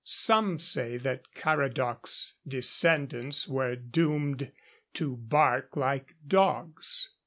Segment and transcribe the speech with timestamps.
[0.03, 4.51] Some say that Caradoc's descendants were doomed
[4.95, 7.11] to bark like dogs.